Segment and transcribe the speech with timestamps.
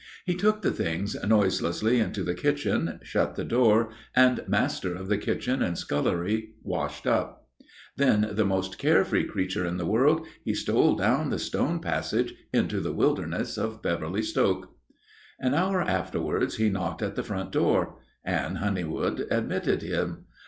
[0.25, 5.17] He took the things noiselessly into the kitchen, shut the door, and master of the
[5.19, 7.47] kitchen and scullery washed up.
[7.97, 12.33] Then, the most care free creature in the world, he stole down the stone passage
[12.51, 14.73] into the wilderness of Beverly Stoke.
[15.39, 20.25] An hour afterwards he knocked at the front door, Anne Honeywood admitted him.